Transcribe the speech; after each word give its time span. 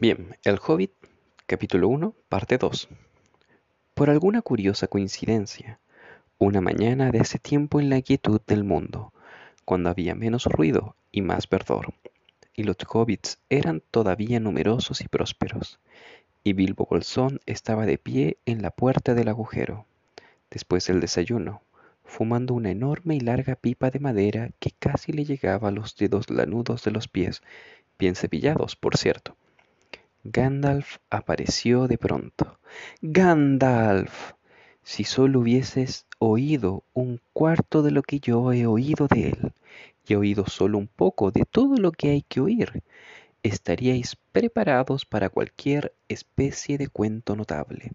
Bien, 0.00 0.34
El 0.44 0.58
Hobbit, 0.66 0.92
capítulo 1.44 1.86
1, 1.88 2.14
parte 2.30 2.56
2. 2.56 2.88
Por 3.92 4.08
alguna 4.08 4.40
curiosa 4.40 4.86
coincidencia, 4.86 5.78
una 6.38 6.62
mañana 6.62 7.10
de 7.10 7.18
ese 7.18 7.38
tiempo 7.38 7.80
en 7.80 7.90
la 7.90 8.00
quietud 8.00 8.40
del 8.46 8.64
mundo, 8.64 9.12
cuando 9.66 9.90
había 9.90 10.14
menos 10.14 10.46
ruido 10.46 10.96
y 11.12 11.20
más 11.20 11.50
verdor, 11.50 11.92
y 12.54 12.62
los 12.62 12.78
hobbits 12.90 13.40
eran 13.50 13.82
todavía 13.90 14.40
numerosos 14.40 15.02
y 15.02 15.08
prósperos, 15.08 15.78
y 16.44 16.54
Bilbo 16.54 16.86
Bolsón 16.88 17.40
estaba 17.44 17.84
de 17.84 17.98
pie 17.98 18.38
en 18.46 18.62
la 18.62 18.70
puerta 18.70 19.12
del 19.12 19.28
agujero, 19.28 19.84
después 20.50 20.86
del 20.86 21.00
desayuno, 21.00 21.60
fumando 22.06 22.54
una 22.54 22.70
enorme 22.70 23.16
y 23.16 23.20
larga 23.20 23.54
pipa 23.54 23.90
de 23.90 24.00
madera 24.00 24.48
que 24.60 24.70
casi 24.70 25.12
le 25.12 25.26
llegaba 25.26 25.68
a 25.68 25.72
los 25.72 25.94
dedos 25.94 26.30
lanudos 26.30 26.84
de 26.84 26.90
los 26.90 27.06
pies, 27.06 27.42
bien 27.98 28.14
cepillados, 28.14 28.76
por 28.76 28.96
cierto 28.96 29.36
Gandalf 30.22 30.98
apareció 31.08 31.88
de 31.88 31.96
pronto. 31.96 32.58
¡Gandalf! 33.00 34.32
Si 34.82 35.04
solo 35.04 35.40
hubieses 35.40 36.06
oído 36.18 36.84
un 36.92 37.22
cuarto 37.32 37.82
de 37.82 37.90
lo 37.90 38.02
que 38.02 38.20
yo 38.20 38.52
he 38.52 38.66
oído 38.66 39.08
de 39.08 39.30
él, 39.30 39.52
y 40.06 40.12
he 40.12 40.16
oído 40.16 40.44
solo 40.46 40.76
un 40.76 40.88
poco 40.88 41.30
de 41.30 41.46
todo 41.46 41.78
lo 41.78 41.90
que 41.90 42.10
hay 42.10 42.20
que 42.20 42.40
oír, 42.40 42.82
estaríais 43.42 44.16
preparados 44.30 45.06
para 45.06 45.30
cualquier 45.30 45.94
especie 46.08 46.76
de 46.76 46.88
cuento 46.88 47.34
notable. 47.34 47.92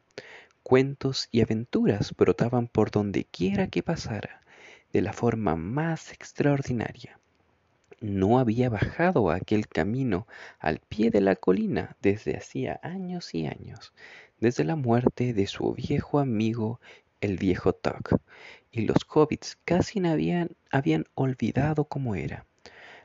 Cuentos 0.63 1.29
y 1.31 1.41
aventuras 1.41 2.15
brotaban 2.17 2.67
por 2.67 2.89
donde 2.89 3.25
quiera 3.25 3.67
que 3.67 3.83
pasara, 3.83 4.41
de 4.91 5.03
la 5.03 5.13
forma 5.13 5.55
más 5.55 6.11
extraordinaria 6.11 7.19
no 8.05 8.37
había 8.37 8.69
bajado 8.69 9.31
aquel 9.31 9.67
camino 9.67 10.27
al 10.59 10.79
pie 10.79 11.09
de 11.09 11.21
la 11.21 11.35
colina 11.35 11.97
desde 12.01 12.37
hacía 12.37 12.79
años 12.83 13.33
y 13.33 13.47
años, 13.47 13.93
desde 14.39 14.63
la 14.63 14.75
muerte 14.75 15.33
de 15.33 15.47
su 15.47 15.73
viejo 15.73 16.19
amigo 16.19 16.79
el 17.19 17.37
viejo 17.37 17.73
Tuck, 17.73 18.19
y 18.71 18.81
los 18.81 18.97
hobbits 19.11 19.57
casi 19.65 20.05
habían, 20.05 20.51
habían 20.69 21.05
olvidado 21.15 21.85
cómo 21.85 22.15
era. 22.15 22.45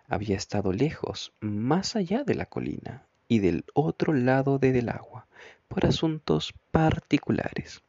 Había 0.06 0.36
estado 0.36 0.72
lejos, 0.72 1.32
más 1.40 1.96
allá 1.96 2.24
de 2.24 2.34
la 2.34 2.46
colina 2.46 3.06
y 3.26 3.38
del 3.38 3.64
otro 3.72 4.12
lado 4.12 4.58
de 4.58 4.72
del 4.72 4.90
agua, 4.90 5.26
por 5.68 5.86
asuntos 5.86 6.52
particulares, 6.72 7.82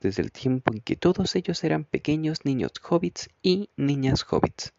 desde 0.00 0.22
el 0.22 0.30
tiempo 0.30 0.72
en 0.72 0.80
que 0.80 0.94
todos 0.94 1.34
ellos 1.34 1.64
eran 1.64 1.84
pequeños 1.84 2.44
niños 2.44 2.72
hobbits 2.88 3.30
y 3.42 3.70
niñas 3.76 4.24
hobbits 4.30 4.72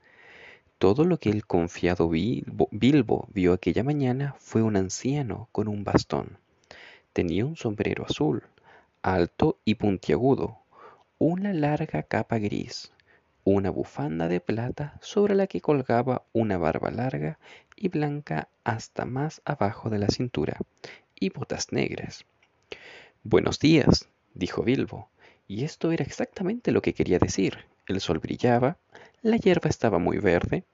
todo 0.77 1.05
lo 1.05 1.19
que 1.19 1.29
el 1.29 1.45
confiado 1.45 2.09
Bilbo 2.09 3.27
vio 3.33 3.53
aquella 3.53 3.83
mañana 3.83 4.35
fue 4.39 4.61
un 4.61 4.75
anciano 4.75 5.47
con 5.51 5.67
un 5.67 5.83
bastón. 5.83 6.37
Tenía 7.13 7.45
un 7.45 7.55
sombrero 7.55 8.05
azul, 8.05 8.43
alto 9.01 9.57
y 9.63 9.75
puntiagudo, 9.75 10.59
una 11.17 11.53
larga 11.53 12.03
capa 12.03 12.39
gris, 12.39 12.91
una 13.45 13.69
bufanda 13.69 14.27
de 14.27 14.41
plata 14.41 14.97
sobre 15.01 15.35
la 15.35 15.47
que 15.47 15.61
colgaba 15.61 16.23
una 16.33 16.57
barba 16.57 16.91
larga 16.91 17.39
y 17.75 17.87
blanca 17.87 18.49
hasta 18.63 19.05
más 19.05 19.41
abajo 19.45 19.89
de 19.89 19.99
la 19.99 20.07
cintura, 20.07 20.57
y 21.17 21.29
botas 21.29 21.71
negras. 21.71 22.25
Buenos 23.23 23.59
días, 23.59 24.09
dijo 24.33 24.63
Bilbo, 24.63 25.09
y 25.47 25.63
esto 25.63 25.91
era 25.91 26.03
exactamente 26.03 26.71
lo 26.71 26.81
que 26.81 26.93
quería 26.93 27.19
decir. 27.19 27.59
El 27.87 28.01
sol 28.01 28.19
brillaba, 28.19 28.77
la 29.25 29.37
hierba 29.37 29.71
estaba 29.71 29.97
muy 29.97 30.19
verde, 30.19 30.65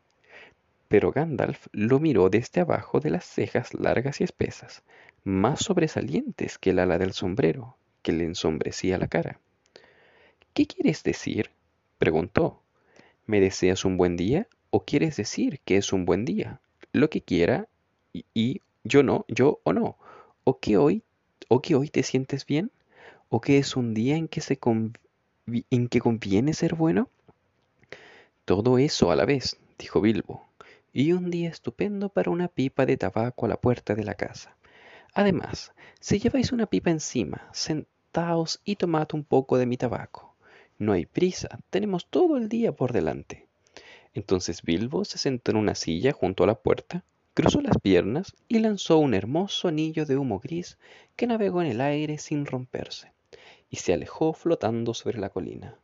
pero 0.89 1.13
Gandalf 1.13 1.67
lo 1.71 2.02
miró 2.02 2.30
desde 2.30 2.59
abajo 2.59 2.99
de 2.99 3.09
las 3.09 3.23
cejas 3.23 3.73
largas 3.73 4.19
y 4.19 4.25
espesas, 4.25 4.83
más 5.23 5.61
sobresalientes 5.61 6.57
que 6.57 6.72
el 6.72 6.79
ala 6.79 6.97
del 6.97 7.13
sombrero, 7.13 7.77
que 8.02 8.11
le 8.11 8.25
ensombrecía 8.25 8.97
la 8.97 9.07
cara. 9.07 9.39
¿Qué 10.53 10.67
quieres 10.67 11.02
decir? 11.03 11.52
preguntó. 11.97 12.61
¿Me 13.25 13.40
deseas 13.40 13.85
un 13.85 13.95
buen 13.95 14.17
día 14.17 14.47
o 14.69 14.84
quieres 14.84 15.16
decir 15.16 15.61
que 15.63 15.78
es 15.78 15.94
un 15.94 16.03
buen 16.03 16.25
día? 16.25 16.59
Lo 16.91 17.09
que 17.09 17.22
quiera 17.22 17.69
y, 18.11 18.61
yo 18.84 19.01
no, 19.01 19.23
yo 19.29 19.61
o 19.63 19.72
no. 19.72 19.97
¿O 20.44 20.59
que 20.59 20.75
hoy, 20.75 21.03
o 21.47 21.61
que 21.61 21.75
hoy 21.75 21.88
te 21.88 22.03
sientes 22.03 22.45
bien? 22.45 22.69
¿O 23.29 23.40
que 23.40 23.59
es 23.59 23.78
un 23.78 23.94
día 23.94 24.17
en 24.17 24.28
que, 24.28 24.41
se 24.41 24.59
en 25.69 25.88
que 25.88 26.01
conviene 26.01 26.53
ser 26.53 26.75
bueno? 26.75 27.07
Todo 28.46 28.79
eso 28.79 29.12
a 29.12 29.16
la 29.16 29.25
vez, 29.25 29.57
dijo 29.78 30.02
Bilbo, 30.02 30.47
y 30.91 31.13
un 31.13 31.29
día 31.29 31.50
estupendo 31.50 32.09
para 32.09 32.31
una 32.31 32.47
pipa 32.47 32.85
de 32.85 32.97
tabaco 32.97 33.46
a 33.46 33.50
la 33.50 33.62
puerta 33.62 33.94
de 33.94 34.03
la 34.03 34.16
casa. 34.16 34.57
Además, 35.13 35.74
si 36.00 36.19
lleváis 36.19 36.52
una 36.52 36.66
pipa 36.66 36.90
encima, 36.90 37.47
sentaos 37.53 38.59
y 38.66 38.78
tomad 38.78 39.07
un 39.13 39.24
poco 39.24 39.57
de 39.57 39.68
mi 39.68 39.78
tabaco. 39.78 40.35
No 40.79 40.94
hay 40.94 41.06
prisa, 41.06 41.59
tenemos 41.69 42.07
todo 42.07 42.38
el 42.38 42.50
día 42.50 42.72
por 42.72 42.94
delante. 42.94 43.47
Entonces 44.13 44.63
Bilbo 44.63 45.06
se 45.06 45.19
sentó 45.19 45.52
en 45.52 45.58
una 45.58 45.75
silla 45.75 46.12
junto 46.12 46.44
a 46.44 46.47
la 46.47 46.56
puerta, 46.56 47.03
cruzó 47.35 47.62
las 47.62 47.78
piernas 47.78 48.34
y 48.47 48.59
lanzó 48.59 48.97
un 48.97 49.13
hermoso 49.13 49.68
anillo 49.68 50.06
de 50.08 50.18
humo 50.18 50.40
gris 50.40 50.79
que 51.16 51.28
navegó 51.28 51.62
en 51.62 51.68
el 51.68 51.81
aire 51.81 52.18
sin 52.18 52.47
romperse, 52.47 53.12
y 53.69 53.78
se 53.78 53.94
alejó 53.94 54.34
flotando 54.34 54.96
sobre 54.96 55.19
la 55.19 55.29
colina. 55.29 55.78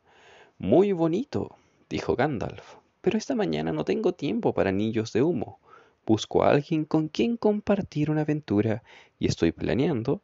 Muy 0.58 0.92
bonito, 0.92 1.56
dijo 1.90 2.16
Gandalf, 2.16 2.76
pero 3.02 3.18
esta 3.18 3.36
mañana 3.36 3.72
no 3.72 3.86
tengo 3.86 4.14
tiempo 4.14 4.54
para 4.54 4.70
anillos 4.70 5.14
de 5.14 5.22
humo. 5.22 5.60
Busco 6.06 6.44
a 6.44 6.50
alguien 6.50 6.86
con 6.86 7.08
quien 7.08 7.38
compartir 7.38 8.10
una 8.12 8.22
aventura 8.22 8.84
y 9.20 9.28
estoy 9.28 9.52
planeando 9.52 10.22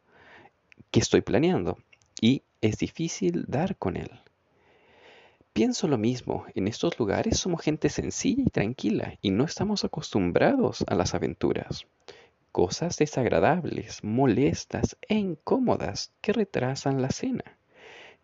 que 0.90 1.00
estoy 1.00 1.22
planeando 1.22 1.78
y 2.20 2.42
es 2.60 2.78
difícil 2.78 3.44
dar 3.48 3.76
con 3.76 3.96
él. 3.96 4.10
Pienso 5.52 5.88
lo 5.88 5.98
mismo, 5.98 6.46
en 6.54 6.68
estos 6.68 6.98
lugares 6.98 7.38
somos 7.38 7.62
gente 7.62 7.88
sencilla 7.88 8.42
y 8.46 8.50
tranquila 8.50 9.18
y 9.20 9.30
no 9.30 9.44
estamos 9.44 9.84
acostumbrados 9.84 10.84
a 10.86 10.94
las 10.94 11.14
aventuras. 11.14 11.86
Cosas 12.52 12.96
desagradables, 12.96 14.02
molestas 14.04 14.96
e 15.08 15.14
incómodas 15.14 16.12
que 16.20 16.32
retrasan 16.32 17.02
la 17.02 17.10
cena. 17.10 17.58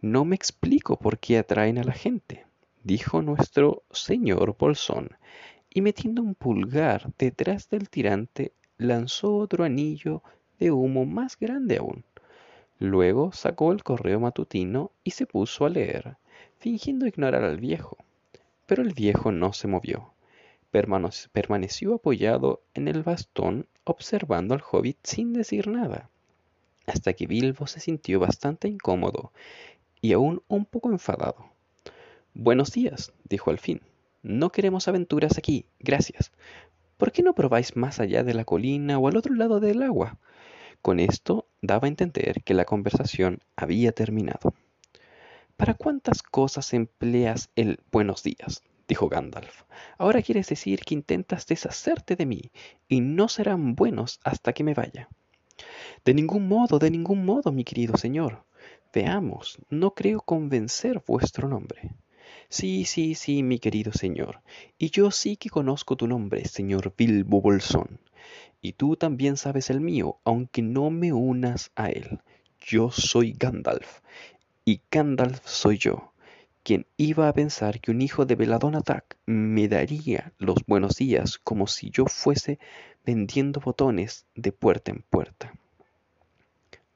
No 0.01 0.25
me 0.25 0.37
explico 0.37 0.97
por 0.97 1.19
qué 1.19 1.39
atraen 1.39 1.79
a 1.79 1.85
la 1.85 1.93
gente 1.93 2.47
dijo 2.83 3.23
nuestro 3.23 3.83
señor 3.91 4.57
Bolsón, 4.59 5.11
y 5.69 5.83
metiendo 5.83 6.23
un 6.23 6.35
pulgar 6.35 7.13
detrás 7.19 7.69
del 7.69 7.89
tirante, 7.89 8.53
lanzó 8.79 9.37
otro 9.37 9.65
anillo 9.65 10.23
de 10.59 10.71
humo 10.71 11.07
más 11.07 11.39
grande 11.39 11.79
aún. 11.79 12.05
Luego 12.79 13.33
sacó 13.33 13.73
el 13.73 13.83
correo 13.85 14.21
matutino 14.21 14.91
y 15.05 15.11
se 15.11 15.27
puso 15.27 15.67
a 15.67 15.69
leer, 15.69 16.17
fingiendo 16.59 17.07
ignorar 17.07 17.45
al 17.45 17.59
viejo. 17.59 17.99
Pero 18.67 18.83
el 18.83 18.95
viejo 18.95 19.33
no 19.33 19.53
se 19.53 19.69
movió. 19.69 20.13
Permaneció 20.71 21.95
apoyado 21.95 22.63
en 22.75 22.89
el 22.89 23.03
bastón 23.03 23.67
observando 23.85 24.55
al 24.55 24.63
hobbit 24.63 24.97
sin 25.03 25.33
decir 25.33 25.67
nada, 25.67 26.09
hasta 26.87 27.13
que 27.13 27.27
Bilbo 27.27 27.67
se 27.67 27.81
sintió 27.81 28.21
bastante 28.21 28.69
incómodo 28.69 29.33
y 30.01 30.13
aún 30.13 30.43
un 30.49 30.65
poco 30.65 30.91
enfadado. 30.91 31.51
Buenos 32.35 32.71
días, 32.73 33.13
dijo 33.29 33.51
al 33.51 33.59
fin. 33.59 33.81
No 34.23 34.51
queremos 34.51 34.87
aventuras 34.87 35.37
aquí, 35.37 35.67
gracias. 35.81 36.31
¿Por 36.97 37.11
qué 37.11 37.25
no 37.25 37.35
probáis 37.35 37.75
más 37.77 37.99
allá 37.99 38.23
de 38.23 38.35
la 38.35 38.45
colina 38.45 38.99
o 38.99 39.09
al 39.09 39.17
otro 39.17 39.35
lado 39.35 39.59
del 39.59 39.83
agua? 39.83 40.17
Con 40.81 41.01
esto 41.01 41.49
daba 41.61 41.87
a 41.87 41.89
entender 41.89 42.43
que 42.45 42.55
la 42.55 42.65
conversación 42.65 43.41
había 43.57 43.91
terminado. 43.93 44.55
¿Para 45.57 45.75
cuántas 45.75 46.23
cosas 46.23 46.73
empleas 46.73 47.51
el 47.57 47.81
buenos 47.91 48.23
días? 48.23 48.63
dijo 48.87 49.09
Gandalf. 49.09 49.65
Ahora 49.99 50.23
quieres 50.23 50.49
decir 50.49 50.81
que 50.85 50.95
intentas 50.95 51.47
deshacerte 51.47 52.15
de 52.15 52.27
mí, 52.27 52.53
y 52.89 53.01
no 53.01 53.29
serán 53.29 53.75
buenos 53.75 54.21
hasta 54.23 54.53
que 54.53 54.63
me 54.63 54.75
vaya. 54.75 55.09
De 56.05 56.15
ningún 56.15 56.47
modo, 56.47 56.79
de 56.79 56.93
ningún 56.93 57.25
modo, 57.25 57.51
mi 57.51 57.65
querido 57.65 57.97
señor. 57.97 58.45
Veamos, 58.95 59.59
no 59.69 59.95
creo 59.95 60.21
convencer 60.21 61.03
vuestro 61.07 61.49
nombre. 61.49 61.93
Sí, 62.51 62.85
sí, 62.85 63.15
sí, 63.15 63.45
mi 63.45 63.61
querido 63.61 63.93
señor. 63.93 64.43
Y 64.77 64.91
yo 64.91 65.13
sí 65.13 65.37
que 65.37 65.49
conozco 65.49 65.95
tu 65.97 66.09
nombre, 66.09 66.45
señor 66.47 66.93
Bilbo 66.99 67.41
Bolsón. 67.41 68.01
Y 68.61 68.73
tú 68.73 68.97
también 68.97 69.37
sabes 69.37 69.71
el 69.71 69.81
mío, 69.81 70.19
aunque 70.25 70.61
no 70.61 70.91
me 70.91 71.13
unas 71.13 71.71
a 71.77 71.91
él. 71.91 72.19
Yo 72.59 72.91
soy 72.91 73.35
Gandalf. 73.39 74.01
Y 74.65 74.81
Gandalf 74.91 75.41
soy 75.47 75.79
yo. 75.79 76.13
Quien 76.65 76.87
iba 76.97 77.29
a 77.29 77.33
pensar 77.33 77.81
que 77.81 77.93
un 77.93 78.03
hijo 78.03 78.27
de 78.27 78.35
Belladonna 78.35 78.83
me 79.27 79.69
daría 79.69 80.33
los 80.39 80.59
buenos 80.67 80.97
días 80.97 81.39
como 81.39 81.69
si 81.69 81.91
yo 81.91 82.07
fuese 82.07 82.59
vendiendo 83.07 83.61
botones 83.61 84.27
de 84.35 84.51
puerta 84.51 84.91
en 84.91 85.05
puerta. 85.09 85.55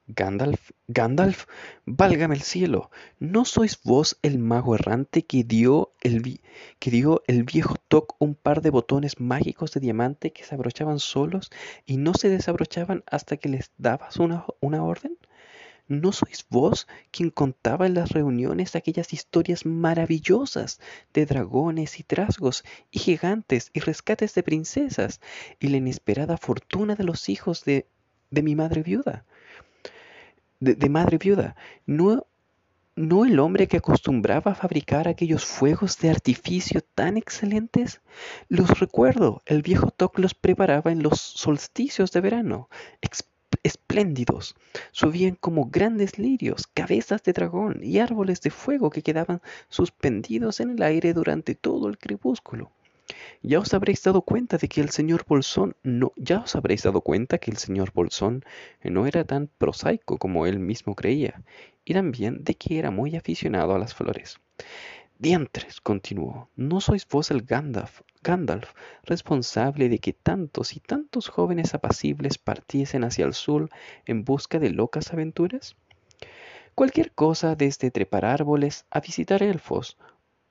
Gandalf, 0.07 0.69
Gandalf, 0.87 1.45
válgame 1.87 2.35
el 2.35 2.43
cielo, 2.43 2.91
¿no 3.19 3.43
sois 3.43 3.81
vos 3.81 4.19
el 4.21 4.37
mago 4.37 4.75
errante 4.75 5.25
que 5.25 5.43
dio 5.43 5.93
el, 6.01 6.41
que 6.77 6.91
dio 6.91 7.23
el 7.25 7.43
viejo 7.43 7.75
Toc 7.87 8.15
un 8.19 8.35
par 8.35 8.61
de 8.61 8.69
botones 8.69 9.19
mágicos 9.19 9.71
de 9.71 9.79
diamante 9.79 10.31
que 10.31 10.43
se 10.43 10.53
abrochaban 10.53 10.99
solos 10.99 11.49
y 11.87 11.97
no 11.97 12.13
se 12.13 12.29
desabrochaban 12.29 13.03
hasta 13.07 13.37
que 13.37 13.49
les 13.49 13.71
dabas 13.79 14.17
una, 14.17 14.45
una 14.59 14.83
orden? 14.83 15.17
¿No 15.87 16.11
sois 16.11 16.45
vos 16.51 16.87
quien 17.09 17.31
contaba 17.31 17.87
en 17.87 17.95
las 17.95 18.11
reuniones 18.11 18.75
aquellas 18.75 19.11
historias 19.11 19.65
maravillosas 19.65 20.79
de 21.15 21.25
dragones 21.25 21.99
y 21.99 22.03
trasgos 22.03 22.63
y 22.91 22.99
gigantes 22.99 23.71
y 23.73 23.79
rescates 23.79 24.35
de 24.35 24.43
princesas 24.43 25.19
y 25.59 25.69
la 25.69 25.77
inesperada 25.77 26.37
fortuna 26.37 26.93
de 26.93 27.05
los 27.05 27.27
hijos 27.27 27.65
de, 27.65 27.87
de 28.29 28.43
mi 28.43 28.55
madre 28.55 28.83
viuda? 28.83 29.25
De, 30.73 30.89
madre 30.89 31.17
viuda, 31.17 31.55
no, 31.85 32.25
no 32.95 33.25
el 33.25 33.39
hombre 33.39 33.67
que 33.67 33.77
acostumbraba 33.77 34.51
a 34.51 34.55
fabricar 34.55 35.07
aquellos 35.07 35.45
fuegos 35.45 35.99
de 35.99 36.09
artificio 36.09 36.81
tan 36.95 37.17
excelentes. 37.17 38.01
Los 38.49 38.79
recuerdo, 38.79 39.43
el 39.45 39.61
viejo 39.61 39.91
Toc 39.91 40.17
los 40.19 40.33
preparaba 40.33 40.91
en 40.91 41.03
los 41.03 41.19
solsticios 41.19 42.11
de 42.11 42.21
verano, 42.21 42.69
espléndidos. 43.63 44.55
Subían 44.91 45.35
como 45.35 45.69
grandes 45.69 46.17
lirios, 46.17 46.67
cabezas 46.73 47.23
de 47.23 47.33
dragón 47.33 47.79
y 47.83 47.99
árboles 47.99 48.41
de 48.41 48.49
fuego 48.49 48.89
que 48.89 49.03
quedaban 49.03 49.41
suspendidos 49.69 50.59
en 50.59 50.71
el 50.71 50.81
aire 50.81 51.13
durante 51.13 51.55
todo 51.55 51.87
el 51.89 51.97
crepúsculo. 51.97 52.71
Ya 53.41 53.59
os 53.59 53.73
habréis 53.73 54.01
dado 54.01 54.21
cuenta 54.21 54.57
de 54.57 54.67
que 54.67 54.81
el 54.81 54.89
señor 54.89 55.25
Bolsón 55.27 55.75
no, 55.83 56.11
ya 56.15 56.39
os 56.39 56.55
habréis 56.55 56.83
dado 56.83 57.01
cuenta 57.01 57.37
que 57.37 57.51
el 57.51 57.57
señor 57.57 57.91
Bolsón 57.93 58.43
no 58.83 59.05
era 59.05 59.23
tan 59.23 59.47
prosaico 59.57 60.17
como 60.17 60.47
él 60.47 60.59
mismo 60.59 60.95
creía, 60.95 61.43
y 61.83 61.93
también 61.93 62.43
de 62.43 62.55
que 62.55 62.79
era 62.79 62.89
muy 62.89 63.15
aficionado 63.15 63.75
a 63.75 63.79
las 63.79 63.93
flores. 63.93 64.39
Diantres, 65.17 65.79
continuó, 65.79 66.49
¿no 66.55 66.81
sois 66.81 67.07
vos 67.07 67.31
el 67.31 67.43
Gandalf, 67.43 68.01
Gandalf, 68.21 68.73
responsable 69.03 69.87
de 69.87 69.99
que 69.99 70.11
tantos 70.11 70.75
y 70.75 70.81
tantos 70.81 71.29
jóvenes 71.29 71.73
apacibles 71.73 72.37
partiesen 72.37 73.03
hacia 73.03 73.25
el 73.25 73.33
sur 73.33 73.69
en 74.05 74.25
busca 74.25 74.59
de 74.59 74.71
locas 74.71 75.13
aventuras? 75.13 75.77
Cualquier 76.73 77.13
cosa 77.13 77.55
desde 77.55 77.91
trepar 77.91 78.25
árboles 78.25 78.85
a 78.89 78.99
visitar 78.99 79.41
elfos, 79.41 79.97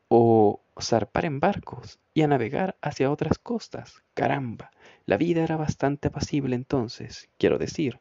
o 0.09 0.63
zarpar 0.81 1.25
en 1.25 1.41
barcos 1.41 1.99
y 2.13 2.23
a 2.23 2.29
navegar 2.29 2.77
hacia 2.83 3.11
otras 3.11 3.39
costas. 3.39 4.03
Caramba, 4.15 4.71
la 5.07 5.17
vida 5.17 5.43
era 5.43 5.57
bastante 5.57 6.09
apacible 6.09 6.57
entonces, 6.57 7.29
quiero 7.39 7.59
decir. 7.59 8.01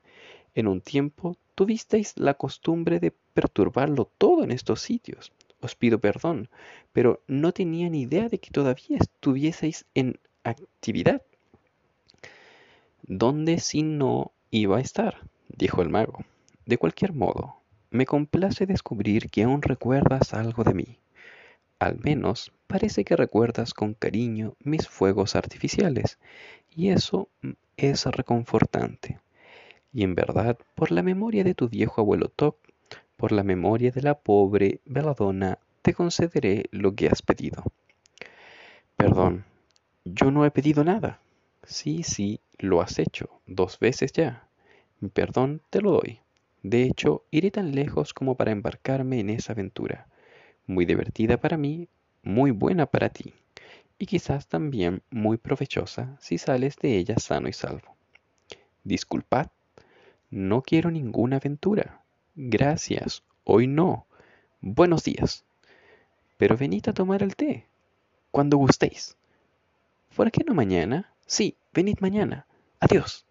En 0.55 0.67
un 0.67 0.81
tiempo 0.81 1.35
tuvisteis 1.55 2.13
la 2.17 2.35
costumbre 2.35 2.99
de 2.99 3.11
perturbarlo 3.33 4.05
todo 4.17 4.43
en 4.43 4.51
estos 4.51 4.81
sitios. 4.81 5.31
Os 5.61 5.75
pido 5.75 5.99
perdón, 5.99 6.49
pero 6.91 7.23
no 7.27 7.53
tenía 7.53 7.89
ni 7.89 8.01
idea 8.01 8.29
de 8.29 8.39
que 8.39 8.51
todavía 8.51 8.97
estuvieseis 8.99 9.85
en 9.95 10.19
actividad. 10.43 11.21
¿Dónde 13.03 13.59
si 13.59 13.81
no 13.81 14.31
iba 14.51 14.77
a 14.77 14.81
estar? 14.81 15.21
dijo 15.49 15.81
el 15.81 15.89
mago. 15.89 16.23
De 16.65 16.77
cualquier 16.77 17.13
modo, 17.13 17.57
me 17.89 18.05
complace 18.05 18.65
descubrir 18.65 19.29
que 19.29 19.43
aún 19.43 19.61
recuerdas 19.61 20.33
algo 20.33 20.63
de 20.63 20.73
mí. 20.73 20.99
Al 21.83 21.99
menos 21.99 22.53
parece 22.67 23.03
que 23.03 23.17
recuerdas 23.17 23.73
con 23.73 23.93
cariño 23.93 24.55
mis 24.63 24.87
fuegos 24.87 25.35
artificiales, 25.35 26.17
y 26.73 26.91
eso 26.91 27.27
es 27.75 28.05
reconfortante. 28.05 29.19
Y 29.91 30.05
en 30.05 30.15
verdad, 30.15 30.57
por 30.75 30.91
la 30.91 31.03
memoria 31.03 31.43
de 31.43 31.55
tu 31.55 31.67
viejo 31.67 31.99
abuelo 31.99 32.29
Toc, 32.29 32.55
por 33.17 33.33
la 33.33 33.43
memoria 33.43 33.91
de 33.91 34.01
la 34.01 34.17
pobre 34.17 34.79
Beladona, 34.85 35.59
te 35.81 35.93
concederé 35.93 36.67
lo 36.71 36.95
que 36.95 37.09
has 37.09 37.21
pedido. 37.21 37.65
Perdón, 38.95 39.43
yo 40.05 40.31
no 40.31 40.45
he 40.45 40.51
pedido 40.51 40.85
nada. 40.85 41.19
Sí, 41.63 42.03
sí, 42.03 42.39
lo 42.59 42.79
has 42.79 42.97
hecho, 42.97 43.41
dos 43.45 43.77
veces 43.77 44.13
ya. 44.13 44.47
Mi 45.01 45.09
perdón 45.09 45.61
te 45.69 45.81
lo 45.81 45.91
doy. 45.91 46.21
De 46.61 46.83
hecho, 46.83 47.25
iré 47.29 47.51
tan 47.51 47.75
lejos 47.75 48.13
como 48.13 48.37
para 48.37 48.51
embarcarme 48.51 49.19
en 49.19 49.31
esa 49.31 49.51
aventura 49.51 50.07
muy 50.65 50.85
divertida 50.85 51.37
para 51.37 51.57
mí, 51.57 51.87
muy 52.23 52.51
buena 52.51 52.85
para 52.85 53.09
ti, 53.09 53.33
y 53.97 54.05
quizás 54.05 54.47
también 54.47 55.01
muy 55.09 55.37
provechosa 55.37 56.17
si 56.19 56.37
sales 56.37 56.77
de 56.77 56.97
ella 56.97 57.17
sano 57.19 57.47
y 57.47 57.53
salvo. 57.53 57.95
Disculpad, 58.83 59.47
no 60.29 60.61
quiero 60.61 60.91
ninguna 60.91 61.37
aventura. 61.37 62.01
Gracias, 62.35 63.23
hoy 63.43 63.67
no. 63.67 64.07
Buenos 64.61 65.03
días. 65.03 65.45
Pero 66.37 66.57
venid 66.57 66.87
a 66.89 66.93
tomar 66.93 67.23
el 67.23 67.35
té, 67.35 67.67
cuando 68.31 68.57
gustéis. 68.57 69.15
¿Por 70.15 70.31
qué 70.31 70.43
no 70.43 70.53
mañana? 70.53 71.13
Sí, 71.25 71.57
venid 71.73 71.99
mañana. 71.99 72.45
Adiós. 72.79 73.25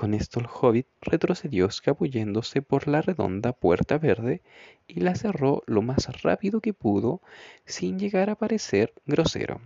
Con 0.00 0.14
esto 0.14 0.40
el 0.40 0.46
hobbit 0.46 0.86
retrocedió 1.02 1.66
escabulléndose 1.66 2.62
por 2.62 2.88
la 2.88 3.02
redonda 3.02 3.52
puerta 3.52 3.98
verde 3.98 4.40
y 4.88 5.00
la 5.00 5.14
cerró 5.14 5.62
lo 5.66 5.82
más 5.82 6.22
rápido 6.22 6.62
que 6.62 6.72
pudo 6.72 7.20
sin 7.66 7.98
llegar 7.98 8.30
a 8.30 8.34
parecer 8.34 8.94
grosero. 9.04 9.60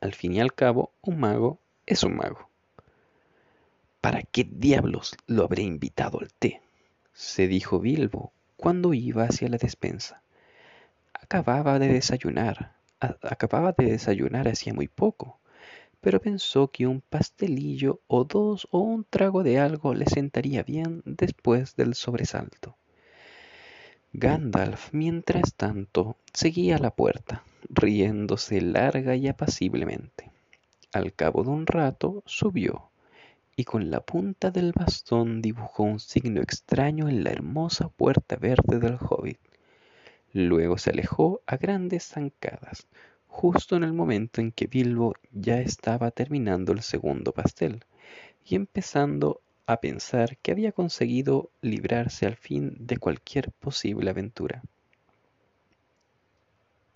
Al 0.00 0.14
fin 0.14 0.32
y 0.32 0.40
al 0.40 0.52
cabo, 0.52 0.90
un 1.00 1.20
mago 1.20 1.60
es 1.86 2.02
un 2.02 2.16
mago. 2.16 2.48
¿Para 4.00 4.22
qué 4.22 4.42
diablos 4.42 5.14
lo 5.28 5.44
habré 5.44 5.62
invitado 5.62 6.18
al 6.18 6.32
té? 6.32 6.60
se 7.12 7.46
dijo 7.46 7.78
Bilbo 7.78 8.32
cuando 8.56 8.94
iba 8.94 9.22
hacia 9.22 9.48
la 9.48 9.58
despensa. 9.58 10.22
Acababa 11.14 11.78
de 11.78 11.86
desayunar, 11.86 12.72
acababa 12.98 13.70
de 13.78 13.92
desayunar 13.92 14.48
hacía 14.48 14.74
muy 14.74 14.88
poco 14.88 15.38
pero 16.02 16.20
pensó 16.20 16.68
que 16.68 16.86
un 16.86 17.00
pastelillo 17.00 18.00
o 18.08 18.24
dos 18.24 18.66
o 18.72 18.80
un 18.80 19.04
trago 19.08 19.44
de 19.44 19.60
algo 19.60 19.94
le 19.94 20.06
sentaría 20.06 20.64
bien 20.64 21.00
después 21.06 21.76
del 21.76 21.94
sobresalto. 21.94 22.76
Gandalf, 24.12 24.92
mientras 24.92 25.54
tanto, 25.54 26.16
seguía 26.34 26.78
la 26.78 26.90
puerta, 26.90 27.44
riéndose 27.70 28.60
larga 28.60 29.14
y 29.14 29.28
apaciblemente. 29.28 30.30
Al 30.92 31.14
cabo 31.14 31.44
de 31.44 31.50
un 31.50 31.66
rato 31.66 32.24
subió, 32.26 32.90
y 33.54 33.64
con 33.64 33.90
la 33.92 34.00
punta 34.00 34.50
del 34.50 34.72
bastón 34.72 35.40
dibujó 35.40 35.84
un 35.84 36.00
signo 36.00 36.42
extraño 36.42 37.08
en 37.08 37.22
la 37.22 37.30
hermosa 37.30 37.88
puerta 37.88 38.34
verde 38.34 38.80
del 38.80 38.98
hobbit. 39.00 39.38
Luego 40.32 40.78
se 40.78 40.90
alejó 40.90 41.42
a 41.46 41.56
grandes 41.56 42.08
zancadas, 42.08 42.88
justo 43.32 43.76
en 43.76 43.82
el 43.82 43.94
momento 43.94 44.42
en 44.42 44.52
que 44.52 44.66
Bilbo 44.66 45.14
ya 45.32 45.58
estaba 45.58 46.10
terminando 46.10 46.70
el 46.72 46.82
segundo 46.82 47.32
pastel 47.32 47.82
y 48.44 48.56
empezando 48.56 49.40
a 49.66 49.80
pensar 49.80 50.36
que 50.36 50.52
había 50.52 50.70
conseguido 50.70 51.50
librarse 51.62 52.26
al 52.26 52.36
fin 52.36 52.76
de 52.78 52.98
cualquier 52.98 53.50
posible 53.50 54.10
aventura. 54.10 54.62